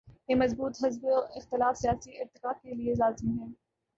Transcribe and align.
ایک 0.27 0.37
مضبوط 0.37 0.85
حزب 0.85 1.05
اختلاف 1.35 1.77
سیاسی 1.77 2.17
ارتقا 2.19 2.51
کے 2.53 2.73
لیے 2.73 2.93
لازم 2.93 3.39
ہے۔ 3.39 3.47